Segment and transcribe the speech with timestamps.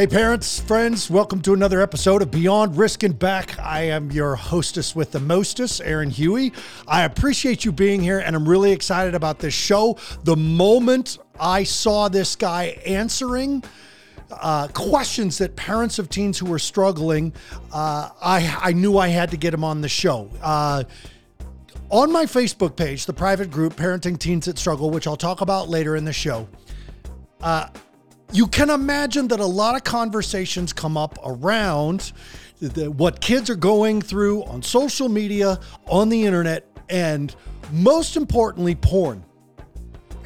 [0.00, 3.58] Hey, parents, friends, welcome to another episode of Beyond Risk and Back.
[3.58, 6.54] I am your hostess with the mostest, Aaron Huey.
[6.88, 9.98] I appreciate you being here, and I'm really excited about this show.
[10.24, 13.62] The moment I saw this guy answering,
[14.30, 17.34] uh, questions that parents of teens who were struggling,
[17.70, 20.30] uh, I, I knew I had to get him on the show.
[20.40, 20.84] Uh,
[21.90, 25.68] on my Facebook page, the private group Parenting Teens That Struggle, which I'll talk about
[25.68, 26.48] later in the show,
[27.42, 27.66] uh,
[28.32, 32.12] you can imagine that a lot of conversations come up around
[32.60, 37.34] the, what kids are going through on social media, on the internet, and
[37.72, 39.24] most importantly, porn.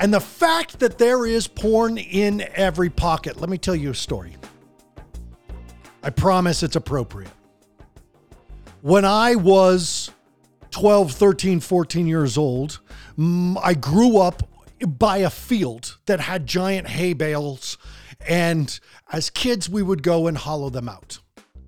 [0.01, 3.41] And the fact that there is porn in every pocket.
[3.41, 4.37] Let me tell you a story.
[6.03, 7.31] I promise it's appropriate.
[8.83, 10.11] When I was
[10.73, 12.81] 12, 13, 14 years old,
[13.19, 14.43] I grew up
[14.87, 17.79] by a field that had giant hay bales.
[18.27, 18.79] And
[19.13, 21.19] as kids, we would go and hollow them out.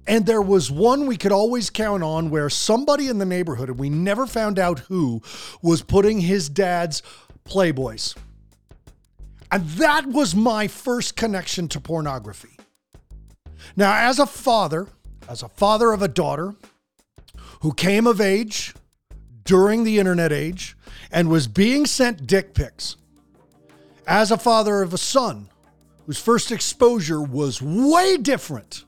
[0.07, 3.79] And there was one we could always count on where somebody in the neighborhood, and
[3.79, 5.21] we never found out who,
[5.63, 7.03] was putting his dad's
[7.45, 8.17] Playboys.
[9.51, 12.57] And that was my first connection to pornography.
[13.77, 14.89] Now, as a father,
[15.29, 16.55] as a father of a daughter
[17.61, 18.75] who came of age
[19.45, 20.77] during the internet age
[21.11, 22.97] and was being sent dick pics,
[24.07, 25.49] as a father of a son
[26.07, 28.85] whose first exposure was way different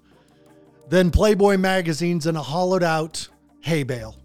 [0.89, 3.29] than Playboy magazines and a hollowed out
[3.61, 4.17] hay bale.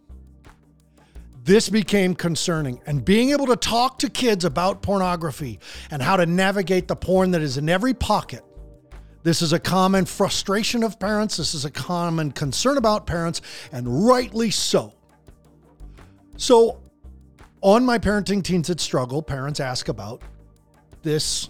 [1.44, 5.60] This became concerning, and being able to talk to kids about pornography
[5.92, 8.46] and how to navigate the porn that is in every pocket.
[9.24, 11.38] This is a common frustration of parents.
[11.38, 13.42] This is a common concern about parents,
[13.74, 14.94] and rightly so.
[16.38, 16.82] So,
[17.62, 20.22] on my Parenting Teens That Struggle, parents ask about
[21.04, 21.50] this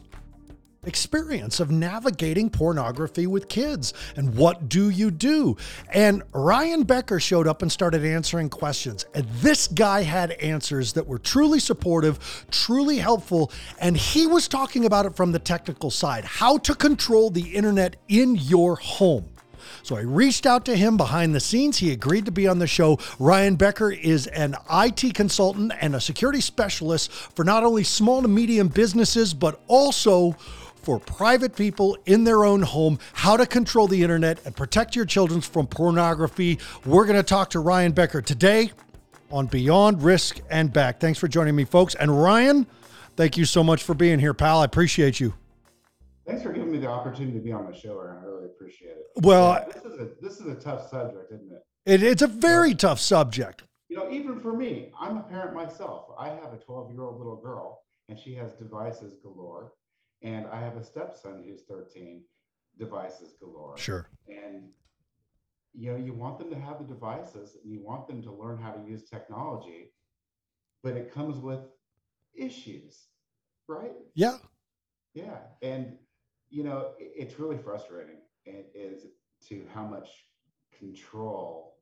[0.86, 5.56] experience of navigating pornography with kids and what do you do?
[5.94, 11.08] And ryan becker showed up and started answering questions and this guy had answers that
[11.08, 16.26] were truly supportive truly helpful and he was talking about it from the technical side
[16.26, 19.33] how to control the internet in your home
[19.82, 21.78] so I reached out to him behind the scenes.
[21.78, 23.00] He agreed to be on the show.
[23.20, 28.28] Ryan Becker is an IT consultant and a security specialist for not only small to
[28.28, 30.36] medium businesses, but also
[30.84, 35.06] for private people in their own home how to control the internet and protect your
[35.06, 36.60] children from pornography.
[36.86, 38.72] We're going to talk to Ryan Becker today
[39.32, 41.00] on Beyond Risk and Back.
[41.00, 41.96] Thanks for joining me, folks.
[41.96, 42.68] And Ryan,
[43.16, 44.60] thank you so much for being here, pal.
[44.62, 45.34] I appreciate you.
[46.26, 48.24] Thanks for giving me the opportunity to be on the show, Aaron.
[48.24, 49.06] I really appreciate it.
[49.24, 51.66] Well, yeah, this is a this is a tough subject, isn't it?
[51.86, 53.64] it it's a very tough subject.
[53.90, 56.08] You know, even for me, I'm a parent myself.
[56.18, 59.74] I have a 12 year old little girl, and she has devices galore.
[60.22, 62.24] And I have a stepson who's 13,
[62.80, 63.78] devices galore.
[63.78, 64.08] Sure.
[64.30, 64.70] And
[65.74, 68.58] you know, you want them to have the devices, and you want them to learn
[68.58, 69.92] how to use technology,
[70.84, 71.62] but it comes with
[72.34, 73.08] issues,
[73.68, 73.92] right?
[74.14, 74.38] Yeah.
[75.14, 75.98] Yeah, and
[76.54, 79.08] you know, it's really frustrating is
[79.48, 80.10] to how much
[80.78, 81.78] control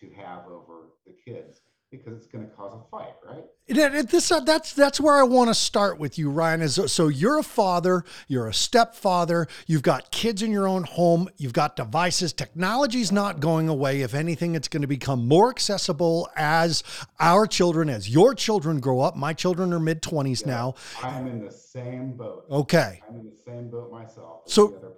[0.00, 1.60] to have over the kids
[1.96, 3.44] because it's going to cause a fight, right?
[3.66, 6.60] This, uh, that's that's where I want to start with you, Ryan.
[6.60, 11.28] Is so you're a father, you're a stepfather, you've got kids in your own home,
[11.38, 12.32] you've got devices.
[12.32, 14.02] Technology's not going away.
[14.02, 16.82] If anything, it's going to become more accessible as
[17.20, 19.16] our children, as your children grow up.
[19.16, 20.74] My children are mid twenties yeah, now.
[21.02, 22.44] I'm in the same boat.
[22.50, 23.02] Okay.
[23.08, 24.42] I'm in the same boat myself.
[24.46, 24.92] So.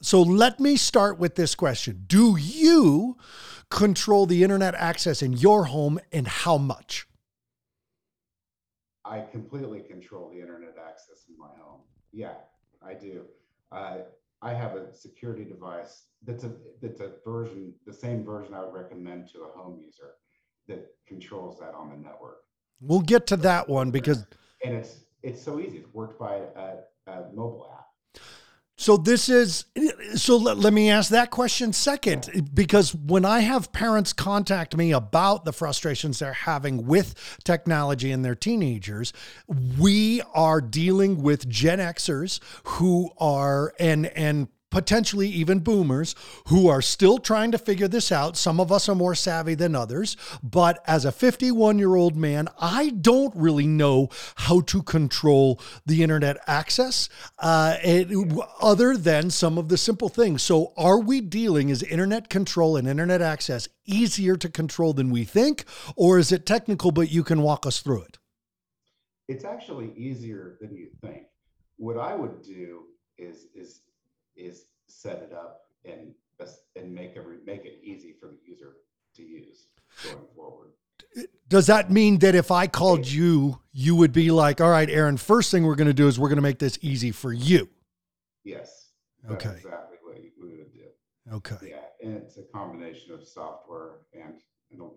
[0.00, 2.04] So let me start with this question.
[2.06, 3.16] Do you
[3.70, 7.06] control the internet access in your home and how much?
[9.04, 11.80] I completely control the internet access in my home.
[12.12, 12.34] Yeah,
[12.86, 13.24] I do.
[13.72, 13.98] Uh,
[14.40, 18.74] I have a security device that's a that's a version, the same version I would
[18.74, 20.14] recommend to a home user
[20.68, 22.38] that controls that on the network.
[22.80, 24.24] We'll get to that one because
[24.64, 25.78] and it's it's so easy.
[25.78, 28.20] It's worked by a, a mobile app.
[28.80, 29.64] So this is
[30.14, 34.92] so let, let, me ask that question second because when I have parents contact me
[34.92, 39.12] about the frustrations they're having with technology and their teenagers,
[39.80, 46.14] we are dealing with Gen Xers who are and and potentially even boomers
[46.48, 48.36] who are still trying to figure this out.
[48.36, 52.48] Some of us are more savvy than others, but as a 51 year old man,
[52.60, 58.08] I don't really know how to control the internet access uh, it,
[58.60, 60.42] other than some of the simple things.
[60.42, 65.24] So, are we dealing, is internet control and internet access easier to control than we
[65.24, 65.64] think,
[65.96, 68.18] or is it technical, but you can walk us through it?
[69.28, 71.24] It's actually easier than you think.
[71.76, 72.84] What I would do
[73.18, 73.82] is, is
[74.38, 76.14] is set it up and
[76.76, 78.76] and make every make it easy for the user
[79.16, 79.66] to use
[80.04, 80.70] going forward.
[81.48, 85.16] Does that mean that if I called you, you would be like, "All right, Aaron,
[85.16, 87.68] first thing we're going to do is we're going to make this easy for you."
[88.44, 88.90] Yes.
[89.30, 89.56] Okay.
[89.56, 91.34] exactly what we would do.
[91.34, 91.70] Okay.
[91.70, 94.34] Yeah, and it's a combination of software and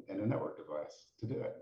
[0.09, 1.55] and a network device to do it.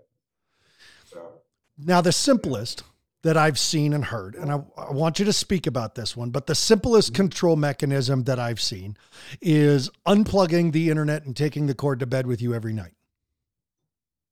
[1.04, 1.40] So
[1.78, 2.82] now the simplest
[3.22, 6.30] that I've seen and heard, and I, I, want you to speak about this one,
[6.30, 8.96] but the simplest control mechanism that I've seen
[9.42, 12.94] is unplugging the internet and taking the cord to bed with you every night.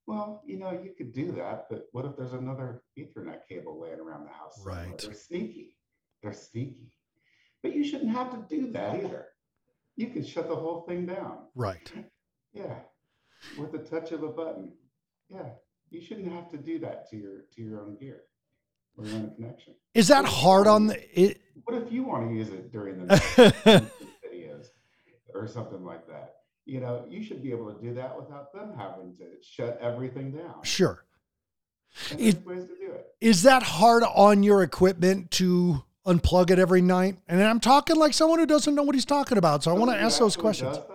[0.07, 3.99] Well, you know, you could do that, but what if there's another Ethernet cable laying
[3.99, 4.59] around the house?
[4.65, 4.97] Right.
[4.97, 5.77] They're sneaky.
[6.23, 6.91] They're sneaky.
[7.61, 9.27] But you shouldn't have to do that either.
[9.97, 11.39] You can shut the whole thing down.
[11.53, 11.91] Right.
[12.53, 12.73] Yeah.
[13.59, 14.71] With the touch of a button.
[15.29, 15.49] Yeah.
[15.91, 18.21] You shouldn't have to do that to your to your own gear
[18.97, 19.73] your own connection.
[19.93, 23.15] Is that hard on the it, what if you want to use it during the
[24.23, 24.67] videos
[25.33, 26.39] or something like that?
[26.69, 30.31] you know, you should be able to do that without them having to shut everything
[30.31, 30.63] down.
[30.63, 31.03] Sure.
[32.11, 33.07] It, ways to do it.
[33.19, 37.17] Is that hard on your equipment to unplug it every night?
[37.27, 39.63] And I'm talking like someone who doesn't know what he's talking about.
[39.63, 40.77] So I want to ask those questions.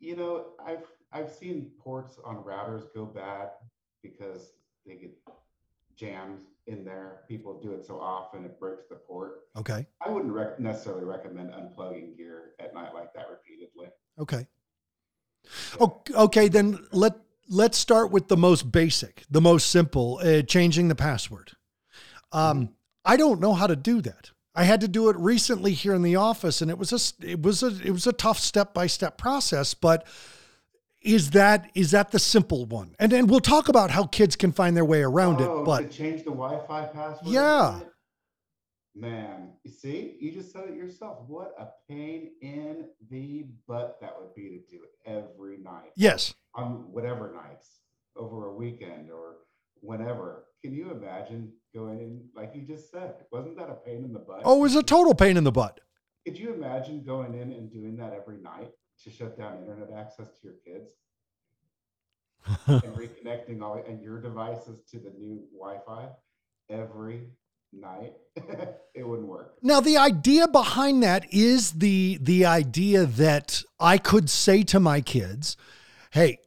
[0.00, 0.84] You know, I've
[1.14, 3.52] I've seen ports on routers go bad
[4.02, 4.52] because
[4.84, 5.16] they get
[5.96, 7.20] jammed in there.
[7.28, 9.42] People do it so often it breaks the port.
[9.56, 9.86] Okay.
[10.04, 13.88] I wouldn't rec- necessarily recommend unplugging gear at night like that repeatedly.
[14.18, 14.46] Okay.
[15.80, 16.48] Oh, okay.
[16.48, 17.14] Then let
[17.48, 21.52] let's start with the most basic, the most simple, uh, changing the password.
[22.32, 22.74] Um.
[23.04, 24.30] I don't know how to do that.
[24.54, 27.42] I had to do it recently here in the office, and it was a it
[27.42, 30.06] was a it was a tough step by step process, but
[31.04, 32.96] is that is that the simple one?
[32.98, 35.64] And then we'll talk about how kids can find their way around oh, it.
[35.64, 37.32] But change the Wi-Fi password.
[37.32, 37.80] Yeah.
[38.96, 41.18] Man, you see, you just said it yourself.
[41.26, 45.90] What a pain in the butt that would be to do every night.
[45.96, 46.34] Yes.
[46.54, 47.80] On whatever nights,
[48.16, 49.38] over a weekend or
[49.80, 50.44] whenever.
[50.62, 53.16] Can you imagine going in, like you just said?
[53.32, 54.42] Wasn't that a pain in the butt?
[54.44, 55.80] Oh, it was a total pain in the butt.
[56.24, 58.70] Could you imagine going in and doing that every night?
[59.04, 60.92] To shut down internet access to your kids
[62.66, 66.08] and reconnecting all and your devices to the new Wi-Fi
[66.70, 67.28] every
[67.72, 68.14] night
[68.94, 69.54] it wouldn't work.
[69.62, 75.00] Now the idea behind that is the the idea that i could say to my
[75.00, 75.56] kids
[76.10, 76.38] hey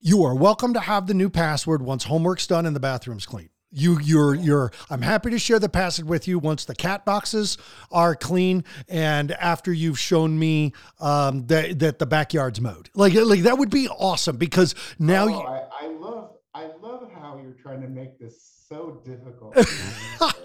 [0.00, 3.50] you are welcome to have the new password once homework's done and the bathroom's clean
[3.72, 7.58] you you're you're i'm happy to share the password with you once the cat boxes
[7.90, 12.90] are clean and after you've shown me um, that that the backyard's mowed.
[12.94, 17.10] Like like that would be awesome because now oh, you, I, I love i love
[17.12, 19.56] how you're trying to make this so difficult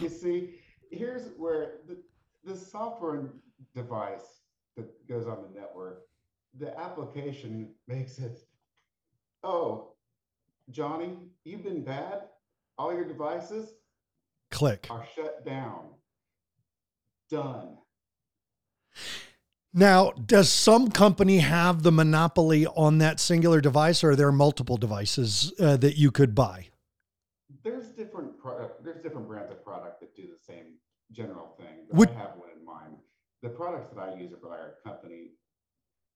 [0.00, 0.54] you see
[0.90, 1.96] here's where the,
[2.44, 3.30] the software
[3.74, 4.40] device
[4.76, 6.02] that goes on the network
[6.58, 8.40] the application makes it
[9.44, 9.92] oh
[10.70, 12.22] johnny you've been bad
[12.78, 13.74] all your devices
[14.50, 15.90] click are shut down.
[17.30, 17.78] Done.
[19.72, 24.76] Now, does some company have the monopoly on that singular device, or are there multiple
[24.76, 26.68] devices uh, that you could buy?
[27.62, 28.82] There's different product.
[28.84, 30.78] There's different brands of product that do the same
[31.12, 31.86] general thing.
[31.92, 32.96] Would, I have one in mind.
[33.42, 35.28] The products that I use are by our company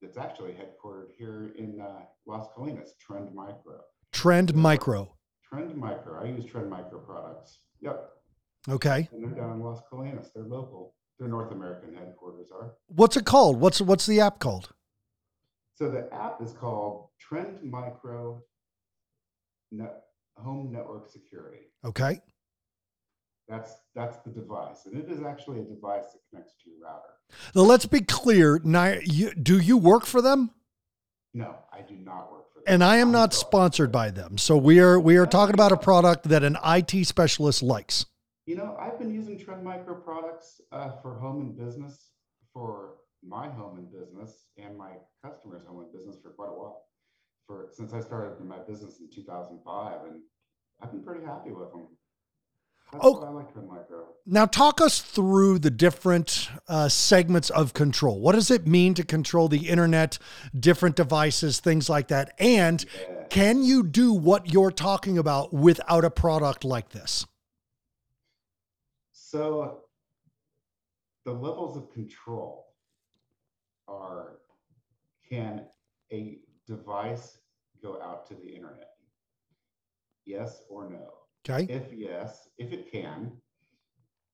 [0.03, 3.81] that's actually headquartered here in uh, Las Colinas, Trend Micro.
[4.13, 5.15] Trend Micro.
[5.55, 6.21] Trend Micro.
[6.21, 7.59] I use Trend Micro products.
[7.81, 8.11] Yep.
[8.69, 9.09] Okay.
[9.13, 10.29] And they're down in Las Colinas.
[10.35, 10.95] They're local.
[11.19, 12.73] Their North American headquarters are.
[12.89, 13.61] What's it called?
[13.61, 14.71] What's what's the app called?
[15.77, 18.43] So the app is called Trend Micro
[19.71, 20.03] Net,
[20.39, 21.69] Home Network Security.
[21.85, 22.21] Okay.
[23.49, 27.15] That's that's the device, and it is actually a device that connects to your router.
[27.55, 28.61] Now let's be clear.
[28.65, 30.51] Now, you, do you work for them?
[31.35, 32.65] No, I do not work for them.
[32.73, 34.39] and I am not sponsored by them.
[34.39, 38.07] So we are we are talking about a product that an IT specialist likes.
[38.47, 42.11] You know, I've been using Trend Micro products uh, for home and business
[42.53, 44.93] for my home and business and my
[45.25, 46.83] customers' home and business for quite a while.
[47.47, 50.21] For since I started my business in 2005, and
[50.81, 51.89] I've been pretty happy with them.
[52.93, 53.47] That's oh, like.
[54.27, 58.21] Now, talk us through the different uh, segments of control.
[58.21, 60.19] What does it mean to control the internet,
[60.59, 62.33] different devices, things like that?
[62.39, 63.25] And yeah.
[63.29, 67.27] can you do what you're talking about without a product like this?
[69.13, 69.81] So,
[71.25, 72.69] the levels of control
[73.89, 74.39] are
[75.29, 75.67] can
[76.13, 77.39] a device
[77.83, 78.93] go out to the internet?
[80.25, 81.24] Yes or no?
[81.49, 81.73] Okay.
[81.73, 83.33] If yes, if it can,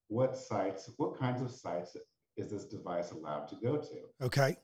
[0.09, 1.97] what sites, what kinds of sites
[2.37, 4.27] is this device allowed to go to?
[4.27, 4.57] Okay.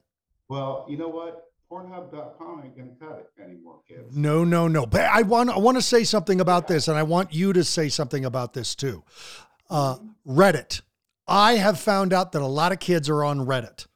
[0.48, 1.44] Well, you know what?
[1.70, 4.16] Pornhub.com ain't gonna cut it anymore, kids.
[4.16, 4.86] No, no, no.
[4.86, 7.64] But I want I want to say something about this, and I want you to
[7.64, 9.02] say something about this too.
[9.68, 10.82] Uh, Reddit.
[11.26, 13.86] I have found out that a lot of kids are on Reddit,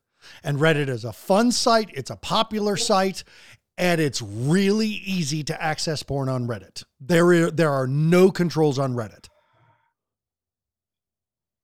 [0.42, 1.90] and Reddit is a fun site.
[1.94, 3.22] It's a popular site,
[3.80, 6.84] and it's really easy to access porn on Reddit.
[7.00, 9.26] There, are, there are no controls on Reddit.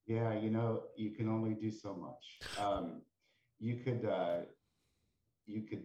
[0.06, 2.64] Yeah, you know, you can only do so much.
[2.64, 3.02] Um,
[3.58, 4.38] you could, uh,
[5.46, 5.82] you could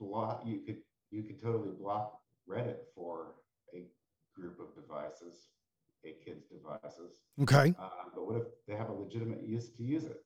[0.00, 0.78] block, you could,
[1.12, 2.18] you could totally block
[2.48, 3.34] Reddit for
[3.72, 3.84] a
[4.34, 5.50] group of devices,
[6.04, 7.20] a kid's devices.
[7.40, 7.72] Okay.
[7.78, 10.24] Uh, but what if they have a legitimate use to use it?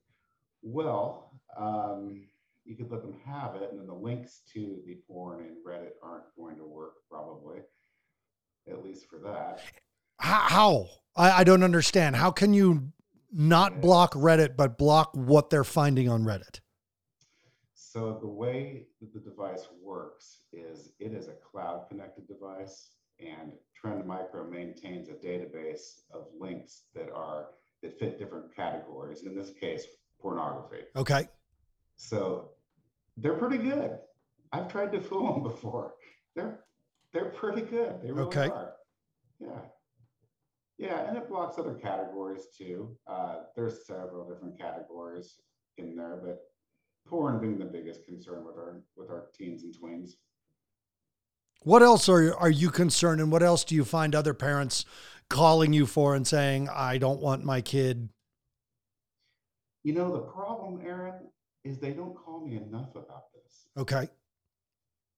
[0.62, 2.22] Well, um,
[2.64, 5.92] you could let them have it, and then the links to the porn in Reddit
[6.02, 7.58] aren't going to work, probably,
[8.70, 9.60] at least for that.
[10.18, 10.86] How?
[11.16, 12.16] I, I don't understand.
[12.16, 12.92] How can you
[13.32, 16.60] not block Reddit, but block what they're finding on Reddit?
[17.74, 22.90] So the way that the device works is it is a cloud connected device
[23.20, 27.48] and Trend Micro maintains a database of links that are
[27.82, 29.22] that fit different categories.
[29.24, 29.86] In this case,
[30.20, 30.84] pornography.
[30.96, 31.28] Okay.
[31.96, 32.50] So
[33.16, 33.98] they're pretty good.
[34.52, 35.94] I've tried to fool them before.
[36.34, 36.60] They're
[37.12, 38.00] they're pretty good.
[38.02, 38.48] They really Okay.
[38.48, 38.72] are.
[39.38, 39.60] Yeah.
[40.78, 42.96] Yeah, and it blocks other categories too.
[43.06, 45.36] Uh, there's several different categories
[45.78, 46.40] in there, but
[47.06, 50.12] porn being the biggest concern with our with our teens and tweens.
[51.62, 54.84] What else are are you concerned, and what else do you find other parents
[55.30, 58.08] calling you for and saying, "I don't want my kid"?
[59.84, 61.28] You know, the problem, Aaron,
[61.64, 63.66] is they don't call me enough about this.
[63.76, 64.08] Okay.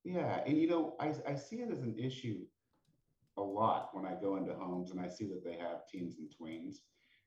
[0.05, 2.38] Yeah, and you know, I, I see it as an issue
[3.37, 6.29] a lot when I go into homes and I see that they have teens and
[6.29, 6.76] tweens.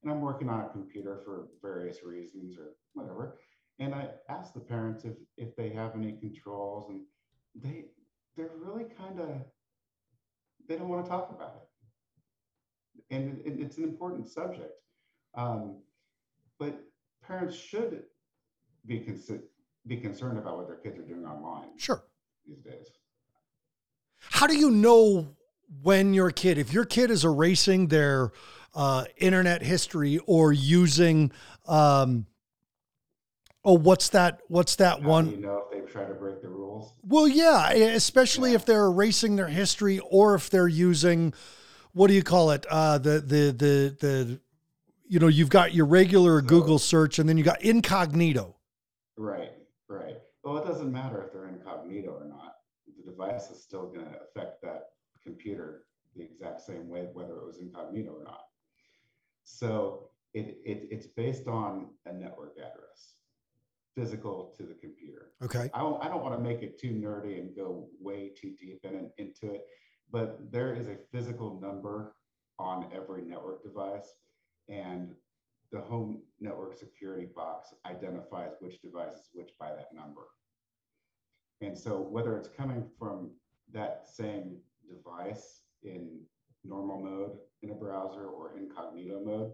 [0.02, 3.38] And I'm working on a computer for various reasons or whatever.
[3.80, 7.02] And I ask the parents if if they have any controls and
[7.54, 7.86] they
[8.36, 9.30] they're really kind of
[10.68, 13.14] they don't want to talk about it.
[13.14, 14.74] And it, it's an important subject.
[15.36, 15.82] Um,
[16.60, 16.80] but
[17.26, 18.04] parents should
[18.86, 19.42] be consi-
[19.88, 22.04] be concerned about what their kids are doing online Sure.
[22.48, 22.88] these days.
[24.20, 25.36] How do you know
[25.82, 28.32] when your kid, if your kid is erasing their
[28.76, 31.32] uh, internet history or using,
[31.68, 32.26] um,
[33.64, 34.42] oh, what's that?
[34.48, 35.32] What's that How one?
[35.32, 36.94] you know if they've tried to break the rules?
[37.04, 38.56] Well, yeah, especially Yeah.
[38.58, 41.34] if they're erasing their history or if they're using,
[41.94, 42.66] what do you call it?
[42.70, 44.40] Uh, the the the the,
[45.08, 48.56] you know, you've got your regular So- Google search and then you got incognito.
[49.20, 49.52] Right,
[49.90, 50.16] right.
[50.46, 52.56] Well, it doesn't matter if they're incognito or not.
[52.88, 55.84] The device is still going to affect that computer
[56.16, 58.46] the exact same way, whether it was incognito or not.
[59.44, 63.16] So it, it it's based on a network address,
[63.94, 65.34] physical to the computer.
[65.44, 65.70] Okay.
[65.74, 68.80] I don't, I don't want to make it too nerdy and go way too deep
[68.86, 69.66] in into it,
[70.10, 72.16] but there is a physical number
[72.58, 74.14] on every network device,
[74.70, 75.14] and
[75.72, 80.24] the home network security box identifies which device is which by that number.
[81.62, 83.32] And so whether it's coming from
[83.74, 84.58] that same
[84.88, 86.22] device in
[86.64, 89.52] normal mode in a browser or incognito mode,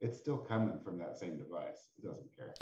[0.00, 1.88] it's still coming from that same device.
[1.98, 2.54] It doesn't care.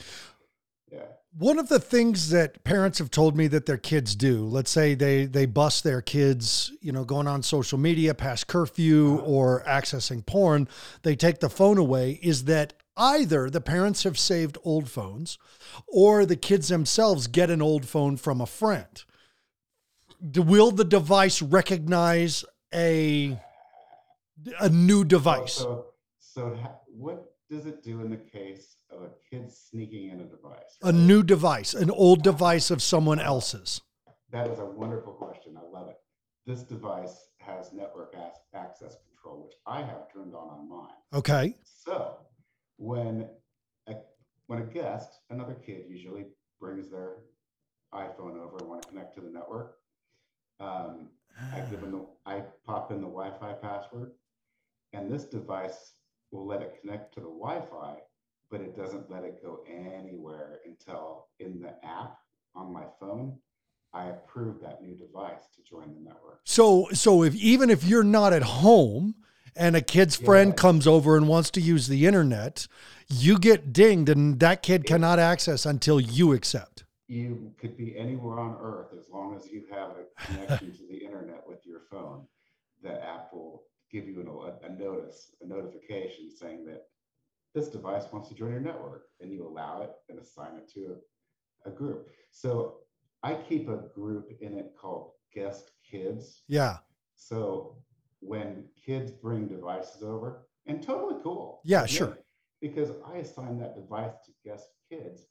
[0.92, 1.00] Yeah.
[1.36, 4.94] One of the things that parents have told me that their kids do, let's say
[4.94, 9.26] they they bust their kids, you know, going on social media past curfew uh-huh.
[9.26, 10.68] or accessing porn,
[11.02, 15.38] they take the phone away is that either the parents have saved old phones
[15.88, 19.04] or the kids themselves get an old phone from a friend.
[20.36, 23.38] Will the device recognize a
[24.60, 25.54] a new device?
[25.54, 25.86] So,
[26.18, 30.24] so ha- what does it do in the case of a kid sneaking in a
[30.24, 30.78] device?
[30.82, 33.80] A new device, an old device of someone else's.
[34.30, 35.56] That is a wonderful question.
[35.56, 35.96] I love it.
[36.46, 38.14] This device has network
[38.54, 40.96] access control, which I have turned on on mine.
[41.12, 41.54] Okay.
[41.64, 42.16] So
[42.76, 43.28] when
[43.86, 43.94] a,
[44.46, 46.26] when a guest, another kid usually
[46.60, 47.16] brings their
[47.94, 49.76] iPhone over and want to connect to the network,
[50.60, 51.08] um,
[51.52, 54.12] I give them the, I pop in the Wi-Fi password,
[54.92, 55.92] and this device
[56.30, 57.96] will let it connect to the Wi-Fi,
[58.54, 62.16] but it doesn't let it go anywhere until in the app
[62.54, 63.36] on my phone,
[63.92, 66.38] I approve that new device to join the network.
[66.44, 69.16] So so if even if you're not at home
[69.56, 70.54] and a kid's friend Yeah.
[70.54, 72.68] comes over and wants to use the internet,
[73.08, 76.84] you get dinged and that kid cannot access until you accept.
[77.08, 81.04] You could be anywhere on earth as long as you have a connection to the
[81.04, 82.28] internet with your phone.
[82.84, 86.86] The app will give you an, a, a notice, a notification saying that
[87.54, 90.96] this device wants to join your network, and you allow it and assign it to
[91.66, 92.10] a, a group.
[92.30, 92.78] So
[93.22, 96.42] I keep a group in it called guest kids.
[96.48, 96.78] Yeah.
[97.14, 97.76] So
[98.20, 101.60] when kids bring devices over, and totally cool.
[101.64, 102.18] Yeah, sure.
[102.60, 105.26] Because I assign that device to guest kids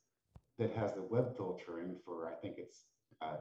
[0.60, 2.84] that has the web filtering for I think it's
[3.22, 3.38] uh,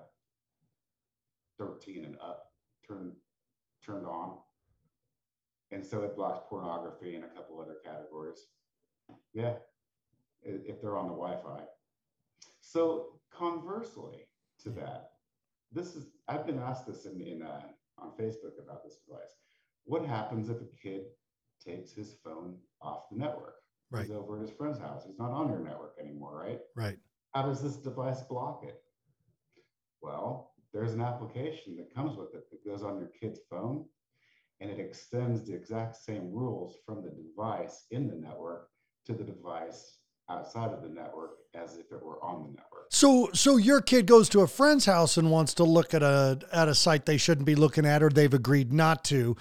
[1.59, 2.47] 13 and up
[2.87, 3.13] turned
[3.85, 4.39] turned on.
[5.71, 8.47] And so it blocks pornography and a couple other categories.
[9.33, 9.55] Yeah,
[10.43, 11.65] if they're on the Wi-Fi.
[12.61, 14.29] So conversely
[14.63, 15.11] to that,
[15.73, 17.63] this is I've been asked this in, in uh,
[17.99, 19.33] on Facebook about this device.
[19.85, 21.07] What happens if a kid
[21.65, 23.55] takes his phone off the network?
[23.91, 24.03] Right.
[24.07, 25.05] He's over at his friend's house.
[25.07, 26.61] He's not on your network anymore, right?
[26.77, 26.97] Right.
[27.35, 28.83] How does this device block it?
[30.01, 33.87] Well, there's an application that comes with it that goes on your kid's phone
[34.61, 38.69] and it extends the exact same rules from the device in the network
[39.07, 39.99] to the device
[40.31, 42.87] outside of the network as if it were on the network.
[42.91, 46.41] So so your kid goes to a friend's house and wants to look at a
[46.53, 49.37] at a site they shouldn't be looking at or they've agreed not to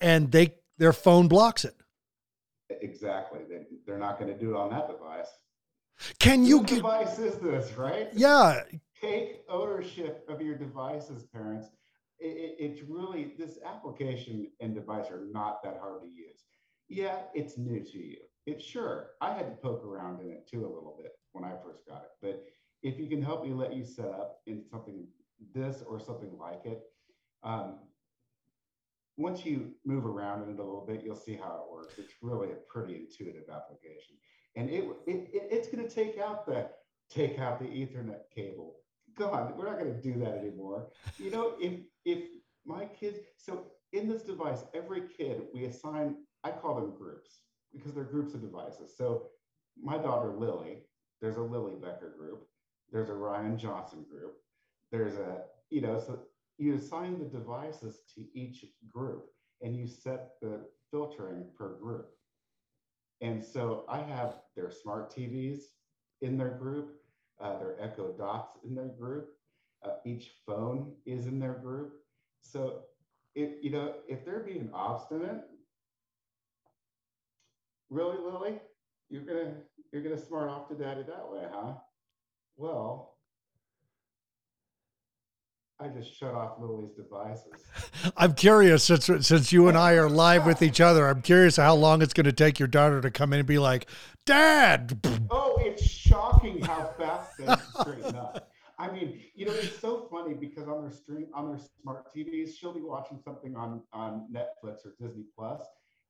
[0.00, 1.74] and they their phone blocks it.
[2.70, 3.40] Exactly.
[3.48, 5.28] They, they're not going to do it on that device.
[6.18, 8.08] Can you What get device is this, right?
[8.12, 8.62] Yeah,
[9.00, 11.68] Take ownership of your devices, parents.
[12.18, 16.44] It, it, it's really this application and device are not that hard to use.
[16.88, 18.18] Yeah, it's new to you.
[18.46, 21.52] It's sure I had to poke around in it too a little bit when I
[21.64, 22.10] first got it.
[22.20, 22.44] But
[22.82, 25.06] if you can help me let you set up in something
[25.54, 26.82] this or something like it,
[27.42, 27.78] um,
[29.16, 31.94] once you move around in it a little bit, you'll see how it works.
[31.98, 34.16] It's really a pretty intuitive application,
[34.56, 36.68] and it, it, it it's going to take out the
[37.10, 38.76] take out the Ethernet cable.
[39.20, 40.88] On, we're not going to do that anymore.
[41.18, 42.24] You know, if if
[42.66, 47.43] my kids, so in this device, every kid we assign, I call them groups
[47.74, 48.94] because they're groups of devices.
[48.96, 49.28] So
[49.82, 50.84] my daughter Lily,
[51.20, 52.46] there's a Lily Becker group,
[52.92, 54.36] there's a Ryan Johnson group,
[54.92, 56.20] there's a you know so
[56.58, 59.26] you assign the devices to each group
[59.62, 60.60] and you set the
[60.90, 62.10] filtering per group.
[63.20, 65.60] And so I have their smart TVs
[66.20, 67.00] in their group,
[67.40, 69.30] uh, their Echo Dots in their group.
[69.84, 71.94] Uh, each phone is in their group.
[72.40, 72.82] So
[73.34, 75.44] if you know if they're being obstinate,
[77.90, 78.60] really, Lily,
[79.10, 79.54] you're gonna
[79.92, 81.74] you're gonna smart off to daddy that way, huh?
[82.56, 83.14] Well,
[85.80, 87.52] I just shut off Lily's devices.
[88.16, 91.08] I'm curious since since you and I are live with each other.
[91.08, 93.58] I'm curious how long it's going to take your daughter to come in and be
[93.58, 93.86] like,
[94.24, 97.46] "Dad." Oh, it's shocking how fast they
[97.80, 98.50] straighten up.
[98.78, 102.56] I mean, you know, it's so funny because on their stream, on their smart TVs,
[102.56, 105.62] she'll be watching something on on Netflix or Disney Plus,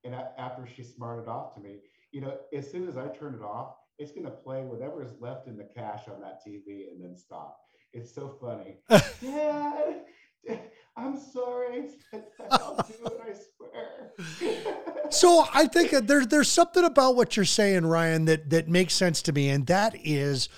[0.05, 1.77] and a- after she smarted off to me,
[2.11, 5.11] you know, as soon as I turn it off, it's going to play whatever is
[5.19, 7.59] left in the cache on that TV and then stop.
[7.93, 8.77] It's so funny.
[8.89, 10.01] Dad,
[10.47, 10.61] Dad,
[10.97, 11.89] I'm sorry.
[12.51, 13.21] I'll do it.
[13.27, 14.11] I swear.
[15.11, 19.21] So I think there's there's something about what you're saying, Ryan, that that makes sense
[19.23, 20.49] to me, and that is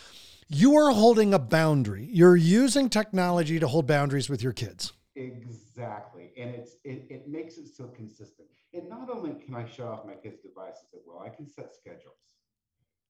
[0.48, 2.08] you are holding a boundary.
[2.12, 4.94] You're using technology to hold boundaries with your kids.
[5.16, 6.32] Exactly.
[6.38, 8.48] And it's it, it makes it so consistent.
[8.78, 11.74] And not only can I show off my kids' devices at will, I can set
[11.74, 12.16] schedules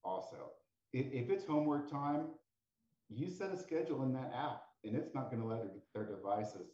[0.02, 0.52] also.
[0.92, 2.28] If, if it's homework time,
[3.10, 6.16] you set a schedule in that app and it's not going to let their, their
[6.16, 6.68] devices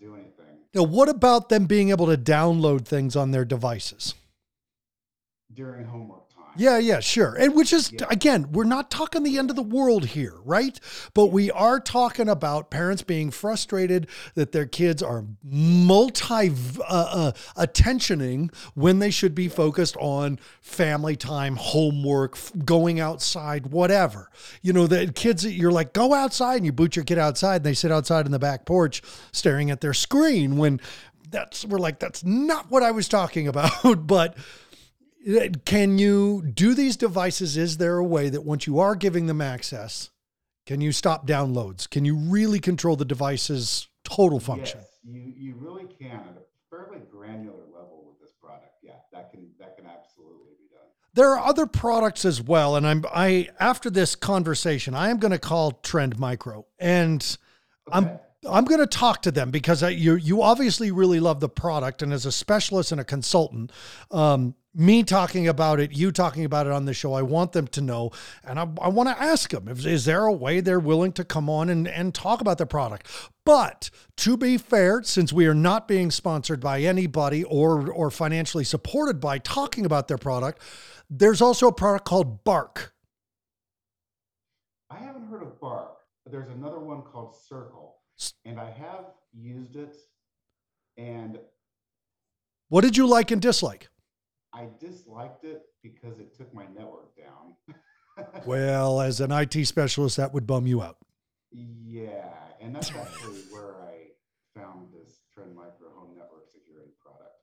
[0.00, 4.14] do anything Now, what about them being able to download things on their devices?
[5.52, 6.29] during homework.
[6.56, 7.34] Yeah, yeah, sure.
[7.38, 8.06] And which is Yeah.
[8.10, 10.78] again, we're not talking the end of the world here, right?
[11.14, 17.32] But we are talking about parents being frustrated that their kids are multi uh, uh,
[17.56, 24.30] attentioning when they should be focused on family time, homework, going outside, whatever.
[24.62, 27.64] You know, the kids you're like go outside and you boot your kid outside and
[27.64, 30.80] they sit outside in the back porch staring at their screen when
[31.30, 34.36] that's we're like that's not what I was talking about, but
[35.64, 37.56] can you do these devices?
[37.56, 40.10] Is there a way that once you are giving them access,
[40.66, 41.88] can you stop downloads?
[41.88, 44.80] Can you really control the device's total function?
[44.80, 48.74] Yes, you you really can at a fairly granular level with this product.
[48.82, 50.86] Yeah, that can that can absolutely be done.
[51.14, 55.32] There are other products as well, and I'm I after this conversation, I am going
[55.32, 57.36] to call Trend Micro, and
[57.92, 61.48] I'm I'm going to talk to them because I, you you obviously really love the
[61.48, 63.70] product, and as a specialist and a consultant,
[64.10, 67.66] um, me talking about it, you talking about it on the show, I want them
[67.68, 68.12] to know.
[68.44, 71.24] And I, I want to ask them if, is there a way they're willing to
[71.24, 73.06] come on and, and talk about the product?
[73.44, 78.64] But to be fair, since we are not being sponsored by anybody or, or financially
[78.64, 80.62] supported by talking about their product,
[81.08, 82.94] there's also a product called Bark.
[84.88, 85.96] I haven't heard of Bark.
[86.24, 87.96] But there's another one called Circle,
[88.44, 89.96] and I have used it.
[90.96, 91.38] And
[92.68, 93.88] what did you like and dislike?
[94.52, 97.76] I disliked it because it took my network down.
[98.46, 100.96] well, as an IT specialist, that would bum you out.
[101.52, 104.10] Yeah, and that's actually where I
[104.54, 107.34] found this Trend Micro Home Network Security product.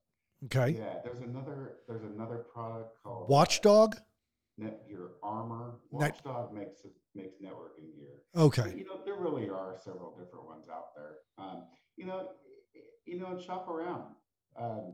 [0.45, 0.77] Okay.
[0.79, 3.97] Yeah, there's another there's another product called uh, Watchdog.
[4.59, 5.75] Netgear Armor.
[5.91, 6.81] Watchdog Net- makes
[7.15, 8.21] makes networking gear.
[8.35, 8.73] Okay.
[8.75, 11.15] You know, there really are several different ones out there.
[11.37, 11.63] Um,
[11.95, 12.29] you know,
[13.05, 14.03] you know, and shop around.
[14.59, 14.93] Um,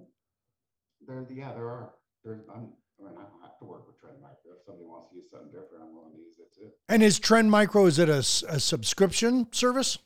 [1.05, 1.91] there, yeah, there are.
[2.23, 4.53] There's, I'm, I mean, I don't have to work with Trend Micro.
[4.57, 6.69] If somebody wants to use something different, I'm willing to use it too.
[6.89, 9.99] And is Trend Micro is it a, a subscription service?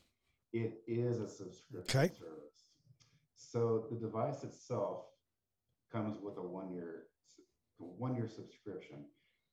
[0.52, 2.14] It is a subscription okay.
[2.14, 2.38] service.
[3.36, 5.04] So the device itself
[5.92, 7.04] comes with a one year
[7.78, 9.04] one year subscription,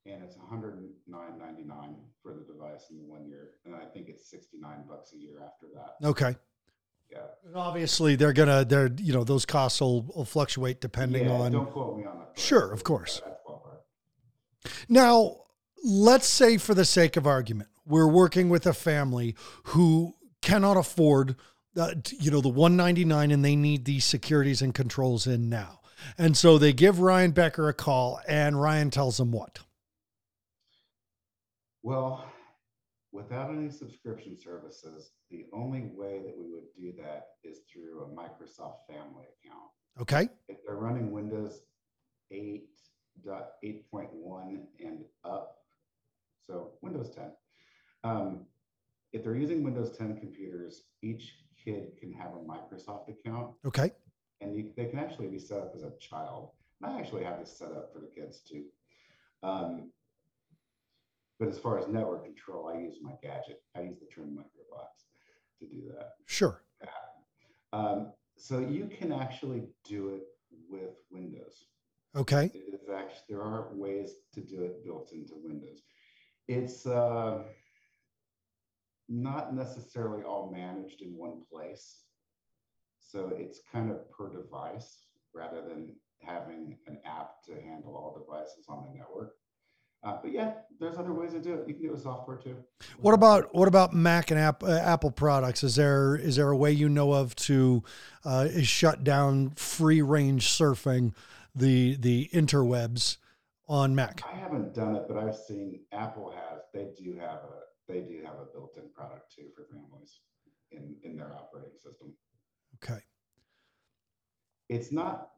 [0.05, 4.83] and it's 109.99 for the device in the one year, and I think it's 69
[4.87, 6.07] bucks a year after that.
[6.07, 6.35] Okay.
[7.15, 7.21] Yeah.
[7.47, 11.51] And obviously, they're gonna they're you know those costs will, will fluctuate depending yeah, on.
[11.51, 12.39] Don't quote me on that.
[12.39, 13.21] Sure, of course.
[14.89, 15.37] Now,
[15.83, 21.35] let's say for the sake of argument, we're working with a family who cannot afford,
[21.77, 25.81] uh, you know, the 199 and they need these securities and controls in now.
[26.17, 29.59] And so they give Ryan Becker a call and Ryan tells them what?
[31.83, 32.25] Well,
[33.15, 38.07] without any subscription services, the only way that we would do that is through a
[38.07, 39.71] Microsoft Family account.
[40.01, 40.27] Okay.
[40.49, 41.61] If they're running Windows
[42.33, 45.59] 8.8.1 and up,
[46.45, 47.31] so Windows 10.
[48.03, 48.45] Um,
[49.13, 53.53] if they're using Windows 10 computers, each kid can have a Microsoft account.
[53.65, 53.93] Okay.
[54.41, 56.49] And you, they can actually be set up as a child.
[56.81, 58.65] And I actually have this set up for the kids too.
[59.41, 59.93] Um,
[61.39, 63.61] but as far as network control, I use my gadget.
[63.75, 65.05] I use the Trend Micro box
[65.59, 66.13] to do that.
[66.25, 66.61] Sure.
[67.73, 70.23] Um, so you can actually do it
[70.69, 71.65] with Windows.
[72.15, 72.51] Okay.
[72.53, 75.81] It is actually there are ways to do it built into Windows.
[76.47, 77.43] It's uh,
[79.09, 82.03] not necessarily all managed in one place.
[82.99, 84.99] So it's kind of per device
[85.33, 89.33] rather than having an app to handle all devices on the network.
[90.05, 91.67] Uh, but yeah, there's other ways to do it.
[91.67, 92.55] You can do it with software too.
[92.99, 95.63] What about what about Mac and App, uh, Apple products?
[95.63, 97.83] Is there is there a way you know of to
[98.23, 101.13] uh, shut down free range surfing
[101.55, 103.17] the the interwebs
[103.67, 104.21] on Mac?
[104.31, 106.61] I haven't done it, but I've seen Apple has.
[106.71, 110.19] They do have a they do have a built-in product too for families
[110.71, 112.13] in in their operating system.
[112.75, 113.01] Okay.
[114.69, 115.29] It's not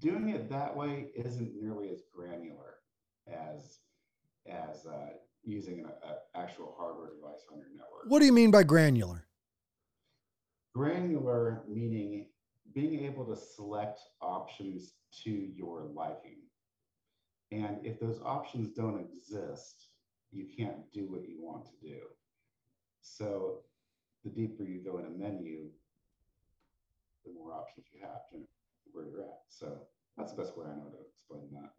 [0.00, 2.78] doing it that way isn't nearly as granular
[3.28, 3.78] as
[4.50, 5.10] as uh,
[5.44, 5.90] using an
[6.34, 8.04] actual hardware device on your network.
[8.06, 9.24] What do you mean by granular?
[10.74, 12.26] Granular meaning
[12.74, 14.92] being able to select options
[15.24, 16.38] to your liking.
[17.50, 19.88] And if those options don't exist,
[20.30, 21.98] you can't do what you want to do.
[23.00, 23.60] So
[24.24, 25.70] the deeper you go in a menu,
[27.24, 28.46] the more options you have to
[28.92, 29.40] where you're at.
[29.48, 29.78] So
[30.16, 31.72] that's the best way I know to explain that.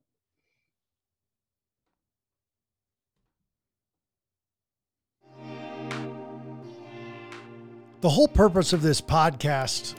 [8.01, 9.95] The whole purpose of this podcast,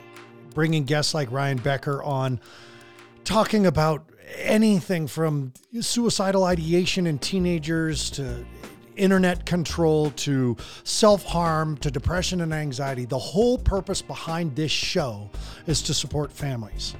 [0.55, 2.39] bringing guests like Ryan Becker on,
[3.23, 8.43] talking about anything from suicidal ideation in teenagers to
[8.95, 13.05] internet control to self harm to depression and anxiety.
[13.05, 15.29] The whole purpose behind this show
[15.67, 16.95] is to support families.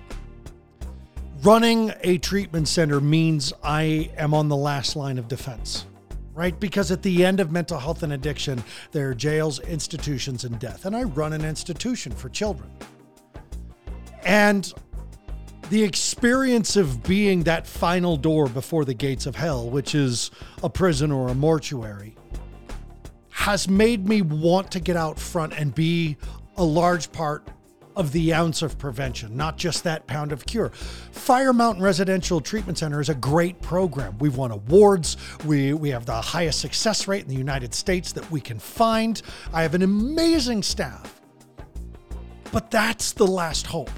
[1.41, 5.87] Running a treatment center means I am on the last line of defense
[6.33, 6.59] right?
[6.59, 10.85] Because at the end of mental health and addiction, there are jails, institutions, and death.
[10.85, 12.69] And I run an institution for children.
[14.23, 14.71] And
[15.69, 20.31] the experience of being that final door before the gates of hell, which is
[20.63, 22.15] a prison or a mortuary,
[23.29, 26.17] has made me want to get out front and be
[26.57, 27.47] a large part
[27.95, 30.69] of the ounce of prevention, not just that pound of cure.
[30.69, 34.17] Fire Mountain Residential Treatment Center is a great program.
[34.19, 35.17] We've won awards.
[35.45, 39.21] We, we have the highest success rate in the United States that we can find.
[39.53, 41.21] I have an amazing staff.
[42.51, 43.89] But that's the last hope.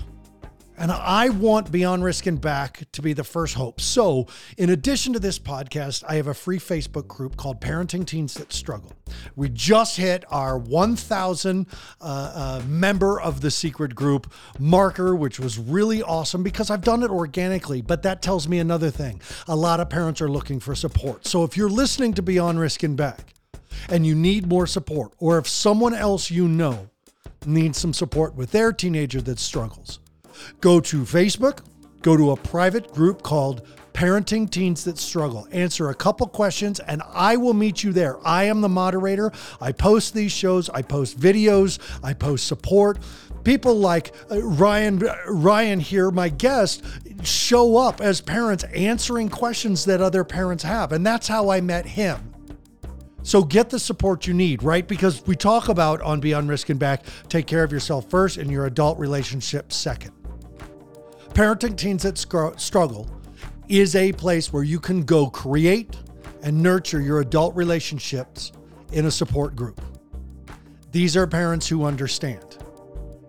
[0.77, 3.79] And I want Beyond Risk and Back to be the first hope.
[3.79, 8.33] So, in addition to this podcast, I have a free Facebook group called Parenting Teens
[8.35, 8.91] That Struggle.
[9.35, 11.67] We just hit our 1,000
[12.01, 17.03] uh, uh, member of the secret group marker, which was really awesome because I've done
[17.03, 17.81] it organically.
[17.81, 21.27] But that tells me another thing a lot of parents are looking for support.
[21.27, 23.35] So, if you're listening to Beyond Risk and Back
[23.89, 26.89] and you need more support, or if someone else you know
[27.45, 29.99] needs some support with their teenager that struggles,
[30.61, 31.59] Go to Facebook,
[32.01, 35.47] go to a private group called Parenting Teens That Struggle.
[35.51, 38.17] Answer a couple questions and I will meet you there.
[38.25, 39.31] I am the moderator.
[39.61, 42.99] I post these shows, I post videos, I post support.
[43.43, 46.83] People like uh, Ryan Ryan here, my guest,
[47.23, 50.91] show up as parents answering questions that other parents have.
[50.91, 52.33] And that's how I met him.
[53.21, 54.85] So get the support you need, right?
[54.85, 58.51] Because we talk about on Beyond Risk and Back, take care of yourself first and
[58.51, 60.11] your adult relationship second.
[61.33, 62.19] Parenting Teens That
[62.59, 63.09] Struggle
[63.67, 65.97] is a place where you can go create
[66.43, 68.51] and nurture your adult relationships
[68.91, 69.81] in a support group.
[70.91, 72.59] These are parents who understand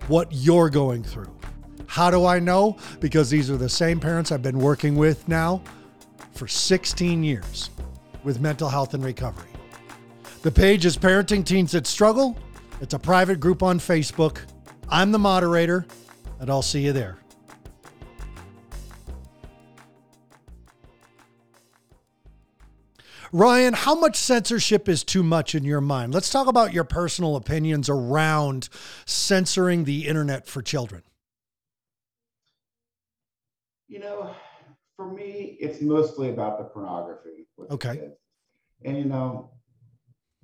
[0.08, 1.34] what you're going through.
[1.86, 2.76] How do I know?
[3.00, 5.62] Because these are the same parents I've been working with now
[6.34, 7.70] for 16 years
[8.22, 9.48] with mental health and recovery.
[10.42, 12.36] The page is Parenting Teens That Struggle.
[12.82, 14.40] It's a private group on Facebook.
[14.90, 15.86] I'm the moderator,
[16.38, 17.23] and I'll see you there.
[23.34, 26.14] Ryan, how much censorship is too much in your mind?
[26.14, 28.68] Let's talk about your personal opinions around
[29.06, 31.02] censoring the internet for children.
[33.88, 34.36] You know,
[34.94, 37.48] for me, it's mostly about the pornography.
[37.72, 38.10] okay.
[38.84, 39.50] And, you know,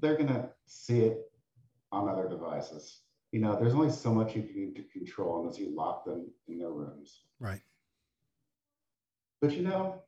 [0.01, 1.31] they're going to see it
[1.93, 3.03] on other devices.
[3.31, 6.73] You know, there's only so much you can control unless you lock them in their
[6.73, 7.21] rooms.
[7.39, 7.61] Right.
[9.41, 10.03] But, you know,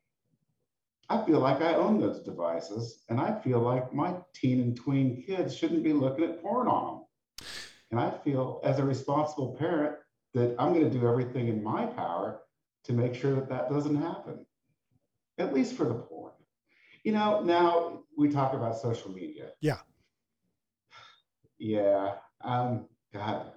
[1.09, 5.23] I feel like I own those devices, and I feel like my teen and tween
[5.27, 7.47] kids shouldn't be looking at porn on them.
[7.91, 9.97] And I feel, as a responsible parent,
[10.35, 12.41] that I'm going to do everything in my power
[12.85, 14.47] to make sure that that doesn't happen,
[15.39, 16.33] at least for the porn.
[17.05, 19.51] You know, now we talk about social media.
[19.61, 19.79] Yeah.
[21.59, 22.15] Yeah.
[22.43, 23.53] Um, God,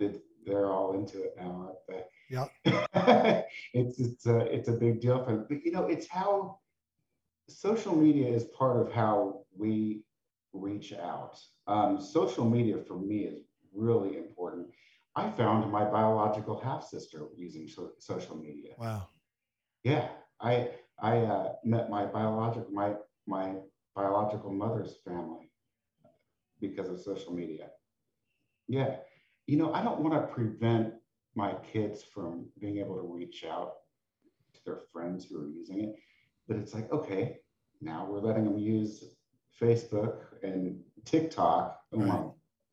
[0.46, 2.04] they're all into it now, aren't they?
[2.30, 2.46] Yeah.
[3.74, 5.46] it's it's a it's a big deal for them.
[5.48, 6.60] But you know, it's how
[7.48, 10.04] social media is part of how we
[10.54, 11.38] reach out.
[11.68, 13.40] Um, social media for me is
[13.74, 14.68] really important.
[15.16, 18.74] I found my biological half sister using so- social media.
[18.78, 19.08] Wow.
[19.84, 20.10] Yeah,
[20.42, 22.96] I I uh, met my biological my
[23.28, 23.56] my
[23.96, 25.52] biological mother's family
[26.60, 27.70] because of social media.
[28.68, 28.98] Yeah,
[29.48, 30.94] you know I don't want to prevent
[31.36, 33.74] my kids from being able to reach out
[34.54, 35.96] to their friends who are using it
[36.48, 37.38] but it's like, okay,
[37.82, 39.04] now we're letting them use
[39.62, 41.80] Facebook and TikTok.
[41.94, 42.08] Oh right.
[42.08, 42.24] my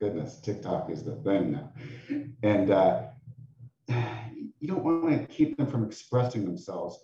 [0.01, 1.73] goodness, TikTok is the thing now.
[2.43, 3.03] And uh,
[3.89, 6.99] you don't want to keep them from expressing themselves,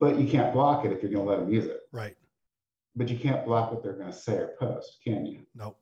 [0.00, 1.80] but you can't block it if you're going to let them use it.
[1.92, 2.16] Right.
[2.94, 5.40] But you can't block what they're going to say or post, can you?
[5.54, 5.78] Nope.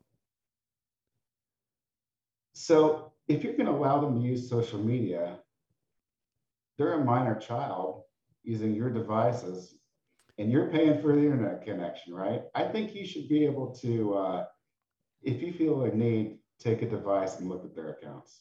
[2.54, 5.38] So if you're going to allow them to use social media,
[6.76, 8.02] they're a minor child
[8.44, 9.74] using your devices
[10.38, 12.42] and you're paying for the internet connection, right?
[12.54, 14.44] I think you should be able to, uh,
[15.22, 18.40] if you feel a need, take a device and look at their accounts.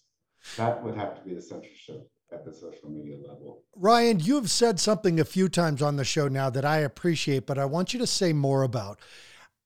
[0.58, 3.63] That would have to be the censorship at the social media level.
[3.76, 7.46] Ryan, you have said something a few times on the show now that I appreciate,
[7.46, 9.00] but I want you to say more about.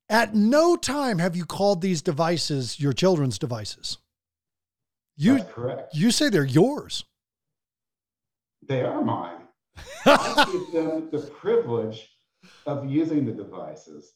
[0.10, 3.98] At no time have you called these devices your children's devices.
[5.16, 5.96] You, That's correct.
[5.96, 7.04] You say they're yours.
[8.68, 9.47] They are mine.
[10.06, 12.10] I give them the privilege
[12.66, 14.14] of using the devices.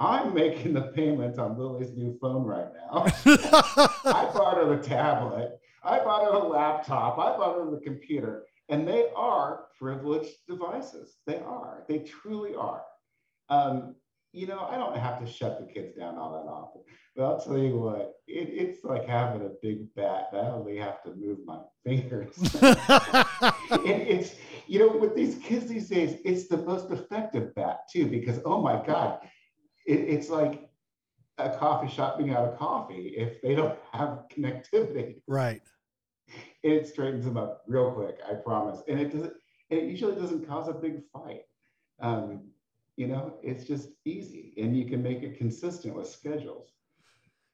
[0.00, 3.04] I'm making the payment on Lily's new phone right now.
[3.24, 5.60] I bought her the tablet.
[5.84, 7.18] I bought her the laptop.
[7.18, 8.44] I bought her the computer.
[8.68, 11.16] And they are privileged devices.
[11.26, 11.84] They are.
[11.88, 12.82] They truly are.
[13.48, 13.94] Um,
[14.32, 16.82] you know, I don't have to shut the kids down all that often.
[17.14, 20.28] But I'll tell you what, it, it's like having a big bat.
[20.32, 22.32] I only have to move my fingers.
[22.38, 24.34] it, it's,
[24.66, 28.62] you know, with these kids these days, it's the most effective bat too, because oh
[28.62, 29.20] my God,
[29.86, 30.70] it, it's like
[31.36, 35.20] a coffee shop being out of coffee if they don't have connectivity.
[35.26, 35.62] Right.
[36.62, 38.80] It straightens them up real quick, I promise.
[38.88, 39.34] And it doesn't,
[39.68, 41.42] it usually doesn't cause a big fight.
[42.00, 42.51] Um,
[43.02, 46.68] you know, it's just easy and you can make it consistent with schedules.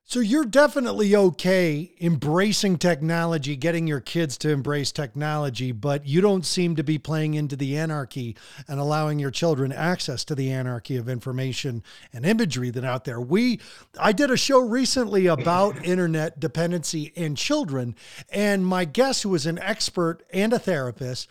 [0.04, 6.44] So you're definitely okay embracing technology, getting your kids to embrace technology, but you don't
[6.44, 8.37] seem to be playing into the anarchy
[8.68, 11.82] and allowing your children access to the anarchy of information
[12.12, 13.20] and imagery that out there.
[13.20, 13.58] We
[13.98, 17.94] I did a show recently about internet dependency in children,
[18.28, 21.30] and my guest who was an expert and a therapist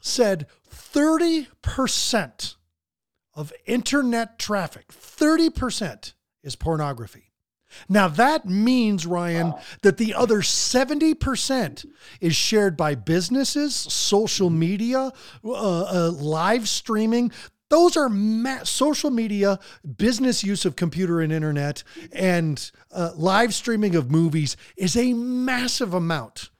[0.00, 2.54] said 30%
[3.38, 7.30] of internet traffic, 30% is pornography.
[7.88, 9.60] Now, that means, Ryan, wow.
[9.82, 11.86] that the other 70%
[12.20, 15.12] is shared by businesses, social media,
[15.44, 17.30] uh, uh, live streaming.
[17.68, 19.60] Those are ma- social media,
[19.96, 25.94] business use of computer and internet, and uh, live streaming of movies is a massive
[25.94, 26.50] amount.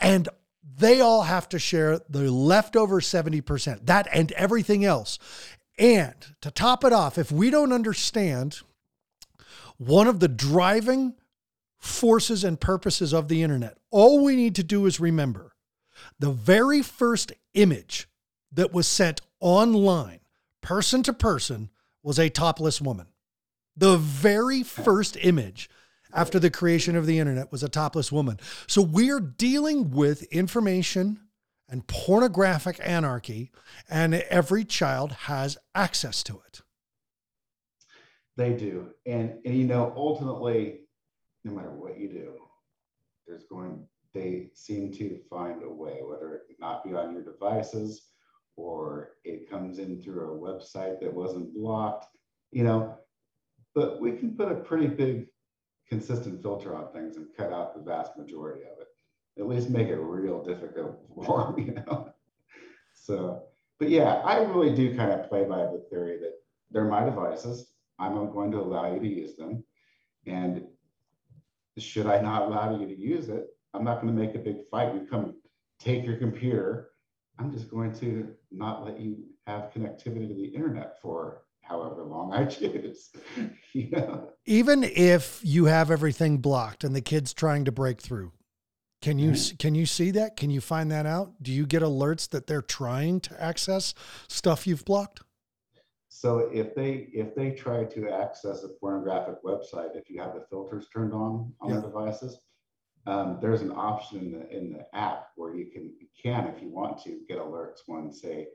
[0.00, 0.30] And
[0.78, 5.18] they all have to share the leftover 70%, that and everything else.
[5.82, 8.60] And to top it off, if we don't understand
[9.78, 11.14] one of the driving
[11.82, 13.76] forces and purposes of the internet.
[13.90, 15.56] All we need to do is remember
[16.20, 18.08] the very first image
[18.52, 20.20] that was sent online,
[20.60, 23.08] person to person, was a topless woman.
[23.76, 25.68] The very first image
[26.14, 28.38] after the creation of the internet was a topless woman.
[28.68, 31.18] So we're dealing with information
[31.72, 33.50] and pornographic anarchy,
[33.88, 36.60] and every child has access to it.
[38.36, 38.90] They do.
[39.06, 40.80] And, and you know, ultimately,
[41.44, 42.34] no matter what you do,
[43.26, 48.08] there's going, they seem to find a way, whether it not be on your devices
[48.56, 52.06] or it comes in through a website that wasn't blocked,
[52.50, 52.98] you know,
[53.74, 55.26] but we can put a pretty big
[55.88, 58.88] consistent filter on things and cut out the vast majority of it.
[59.38, 62.12] At least make it real difficult for them, you know.
[62.94, 63.44] So,
[63.78, 66.34] but yeah, I really do kind of play by the theory that
[66.70, 67.72] they're my devices.
[67.98, 69.64] I'm going to allow you to use them.
[70.26, 70.64] And
[71.78, 74.68] should I not allow you to use it, I'm not going to make a big
[74.70, 74.94] fight.
[74.94, 75.34] You come
[75.78, 76.90] take your computer.
[77.38, 82.32] I'm just going to not let you have connectivity to the internet for however long
[82.32, 83.10] I choose.
[83.72, 84.30] you know?
[84.44, 88.32] Even if you have everything blocked and the kid's trying to break through,
[89.02, 89.56] can you mm-hmm.
[89.56, 90.36] can you see that?
[90.36, 91.42] Can you find that out?
[91.42, 93.94] Do you get alerts that they're trying to access
[94.28, 95.20] stuff you've blocked?
[96.08, 100.44] So if they if they try to access a pornographic website, if you have the
[100.48, 101.76] filters turned on on yeah.
[101.76, 102.38] the devices,
[103.06, 106.62] um, there's an option in the in the app where you can you can if
[106.62, 108.46] you want to get alerts when say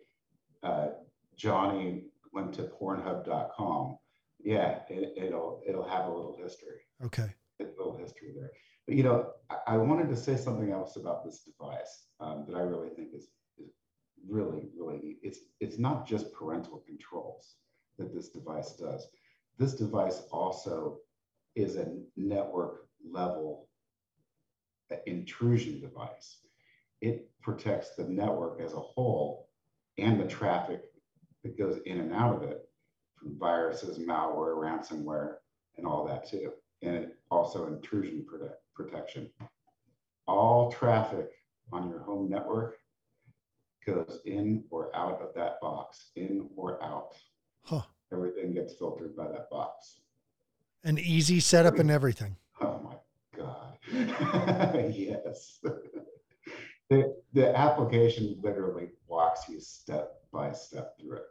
[0.64, 0.88] uh,
[1.36, 3.98] Johnny went to Pornhub.com.
[4.40, 6.80] Yeah, it, will it'll have a little history.
[7.04, 7.28] Okay.
[7.60, 8.52] A little history there.
[8.88, 9.32] But you know,
[9.67, 13.28] I, wanted to say something else about this device um, that I really think is
[14.28, 15.17] really, really neat.
[15.21, 17.56] It's, it's not just parental controls
[17.97, 19.08] that this device does.
[19.58, 21.00] This device also
[21.56, 23.67] is a network level
[25.06, 26.39] intrusion device.
[27.02, 29.50] It protects the network as a whole
[29.97, 30.82] and the traffic
[31.43, 32.69] that goes in and out of it
[33.15, 35.36] from viruses, malware, ransomware,
[35.78, 36.52] and all that too.
[36.82, 39.30] And it also intrusion protect, protection.
[40.28, 41.32] All traffic
[41.74, 42.78] on your home network
[43.86, 47.16] goes in or out of that box, in or out.
[47.63, 47.82] Huh.
[48.13, 50.02] Everything gets filtered by that box.
[50.84, 52.36] An easy setup and everything.
[52.60, 52.96] Oh my
[53.38, 53.78] God.
[54.96, 55.60] yes.
[56.90, 61.26] the, the application literally walks you step by step through it.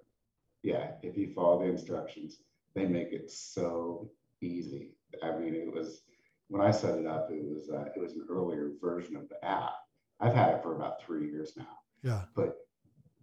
[0.63, 2.39] Yeah, if you follow the instructions,
[2.77, 4.09] they make it so
[4.41, 4.93] easy.
[5.21, 6.03] I mean, it was
[6.49, 9.45] when I set it up, it was uh, it was an earlier version of the
[9.45, 9.75] app.
[10.21, 11.79] I've had it for about three years now.
[12.03, 12.23] Yeah.
[12.35, 12.57] But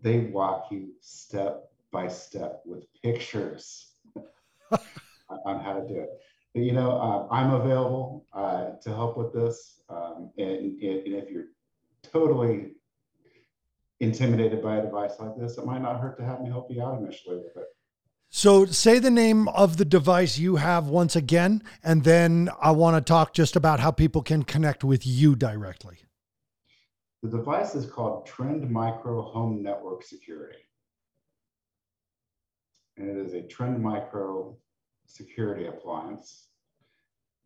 [0.02, 3.92] they walk you step by step with pictures
[5.46, 6.10] on how to do it.
[6.54, 9.82] But, you know, uh, I'm available uh, to help with this.
[9.90, 10.50] Um, and,
[10.82, 11.46] and, if you're
[12.04, 12.74] totally
[14.00, 16.84] intimidated by a device like this, it might not hurt to have me help you
[16.84, 17.68] out initially with it.
[18.36, 22.98] So, say the name of the device you have once again, and then I want
[22.98, 25.97] to talk just about how people can connect with you directly.
[27.22, 30.66] The device is called Trend Micro Home Network Security.
[32.97, 34.58] And it is a Trend Micro
[35.05, 36.47] security appliance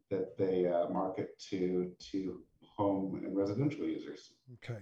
[0.09, 4.31] that they uh, market to, to home and residential users.
[4.63, 4.79] Okay.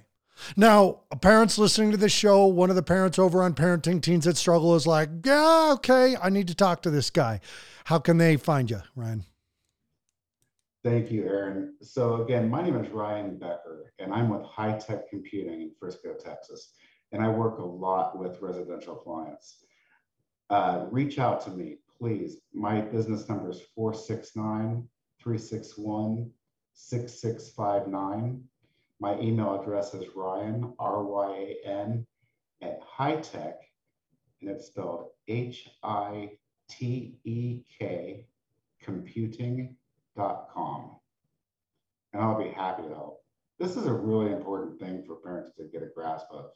[0.56, 4.38] Now, parents listening to this show, one of the parents over on Parenting Teens That
[4.38, 7.40] Struggle is like, yeah, okay, I need to talk to this guy.
[7.86, 9.26] How can they find you, Ryan?
[10.84, 11.74] Thank you, Aaron.
[11.82, 16.74] So again, my name is Ryan Becker, and I'm with HiTek Computing in Frisco, Texas,
[17.12, 19.64] and I work a lot with residential clients.
[20.52, 22.38] Uh, reach out to me, please.
[22.54, 24.88] My business number is 469
[25.20, 26.30] 361
[26.74, 28.44] 6659.
[29.00, 32.08] My email address is Ryan, R Y A N,
[32.62, 33.60] at high tech,
[34.42, 36.32] and it's spelled H I
[36.70, 38.26] T E K
[38.82, 40.96] computing.com.
[42.14, 43.22] And I'll be happy to help.
[43.60, 46.52] This is a really important thing for parents to get a grasp of.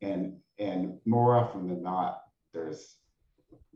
[0.00, 2.22] And and more often than not,
[2.54, 2.96] there's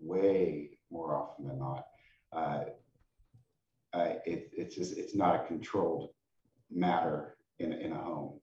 [0.01, 1.85] way more often than not,
[2.33, 2.65] uh,
[3.93, 6.11] uh, it, it's just it's not a controlled
[6.71, 8.41] matter in, in a home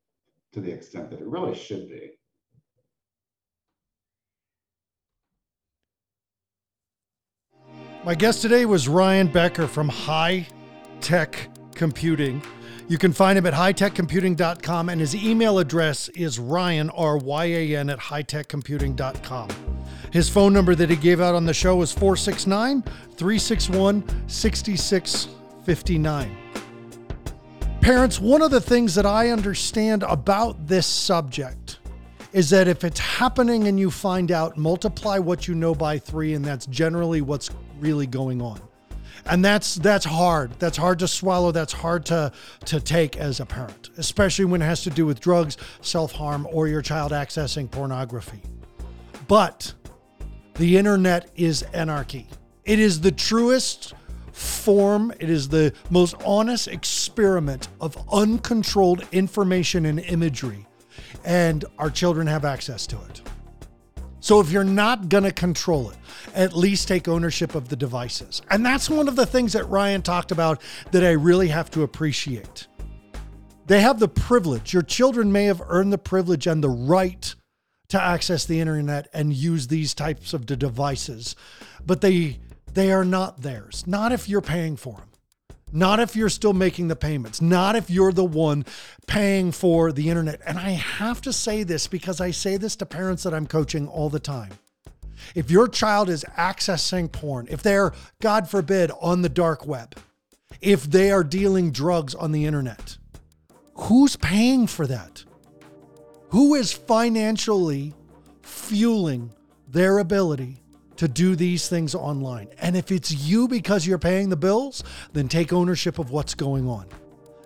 [0.53, 2.11] to the extent that it really should be.
[8.05, 10.47] My guest today was Ryan Becker from High
[11.01, 12.41] Tech Computing.
[12.87, 17.75] You can find him at hitekcomputing.com, and his email address is ryan, R Y A
[17.75, 19.49] N, at hitekcomputing.com.
[20.13, 22.83] His phone number that he gave out on the show is 469
[23.17, 26.37] 361 6659.
[27.87, 31.79] Parents, one of the things that I understand about this subject
[32.33, 36.33] is that if it's happening and you find out, multiply what you know by three,
[36.33, 38.59] and that's generally what's really going on.
[39.27, 40.51] And that's that's hard.
[40.59, 41.53] That's hard to swallow.
[41.53, 42.33] That's hard to
[42.65, 46.67] to take as a parent, especially when it has to do with drugs, self-harm, or
[46.67, 48.41] your child accessing pornography.
[49.29, 49.73] But
[50.55, 52.27] the internet is anarchy.
[52.65, 53.93] It is the truest
[54.37, 56.67] form, it is the most honest
[57.17, 60.67] experiment of uncontrolled information and imagery.
[61.25, 63.23] And our children have access to it.
[64.19, 65.97] So if you're not going to control it,
[66.35, 68.43] at least take ownership of the devices.
[68.51, 70.61] And that's one of the things that Ryan talked about
[70.91, 72.67] that I really have to appreciate.
[73.65, 77.33] They have the privilege, your children may have earned the privilege and the right
[77.89, 81.35] to access the internet and use these types of devices,
[81.83, 82.37] but they
[82.73, 83.85] they are not theirs.
[83.87, 85.06] Not if you're paying for them.
[85.71, 87.41] Not if you're still making the payments.
[87.41, 88.65] Not if you're the one
[89.05, 90.41] paying for the internet.
[90.45, 93.87] And I have to say this because I say this to parents that I'm coaching
[93.87, 94.51] all the time.
[95.35, 99.95] If your child is accessing porn, if they're, God forbid, on the dark web,
[100.61, 102.97] if they are dealing drugs on the internet,
[103.75, 105.23] who's paying for that?
[106.29, 107.93] Who is financially
[108.41, 109.33] fueling
[109.67, 110.61] their ability
[110.97, 112.49] to do these things online?
[112.59, 114.83] And if it's you because you're paying the bills,
[115.13, 116.87] then take ownership of what's going on.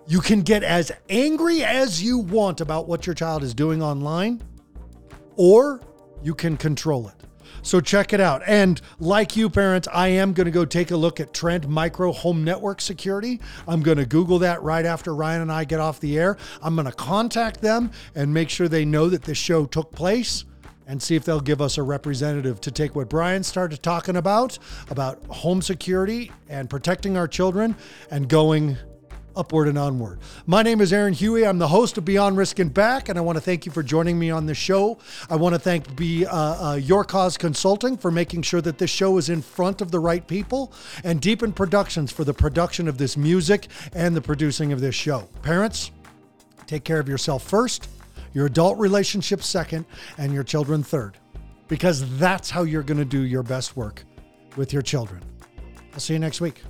[0.06, 4.42] You can get as angry as you want about what your child is doing online,
[5.36, 5.80] or
[6.22, 7.14] you can control it.
[7.62, 8.42] So check it out.
[8.46, 12.10] And like you, parents, I am going to go take a look at Trend Micro
[12.12, 13.40] Home Network Security.
[13.68, 16.36] I'm going to Google that right after Ryan and I get off the air.
[16.60, 20.44] I'm going to contact them and make sure they know that this show took place
[20.86, 24.58] and see if they'll give us a representative to take what Brian started talking about,
[24.90, 27.76] about home security and protecting our children
[28.10, 28.76] and going
[29.36, 30.18] upward and onward.
[30.46, 31.46] My name is Aaron Huey.
[31.46, 33.82] I'm the host of Beyond Risk and Back, and I want to thank you for
[33.82, 34.98] joining me on the show.
[35.30, 38.90] I want to thank Be uh, uh, Your Cause Consulting for making sure that this
[38.90, 40.72] show is in front of the right people,
[41.04, 45.28] and Deepen Productions for the production of this music and the producing of this show.
[45.42, 45.90] Parents,
[46.66, 47.88] take care of yourself first,
[48.34, 49.84] your adult relationships second,
[50.18, 51.18] and your children third,
[51.68, 54.04] because that's how you're going to do your best work
[54.56, 55.22] with your children.
[55.92, 56.62] I'll see you next week.